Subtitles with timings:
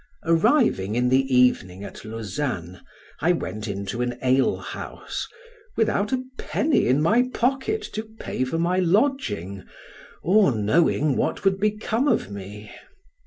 [0.25, 2.81] Arriving in the evening at Lausanne,
[3.19, 5.27] I went into an ale house,
[5.77, 9.63] without a penny in my pocket to pay for my lodging,
[10.23, 12.71] or knowing what would become of me.